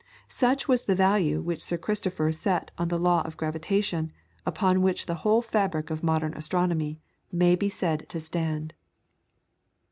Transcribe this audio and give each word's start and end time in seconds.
Such 0.27 0.67
was 0.67 0.85
the 0.85 0.95
value 0.95 1.41
which 1.41 1.61
Sir 1.63 1.77
Christopher 1.77 2.31
set 2.31 2.71
on 2.79 2.87
the 2.87 2.97
Law 2.97 3.21
of 3.21 3.37
Gravitation, 3.37 4.11
upon 4.47 4.81
which 4.81 5.05
the 5.05 5.13
whole 5.21 5.43
fabric 5.43 5.91
of 5.91 6.01
modern 6.01 6.33
astronomy 6.33 6.99
may 7.31 7.55
be 7.55 7.69
said 7.69 8.09
to 8.09 8.19
stand. 8.19 8.73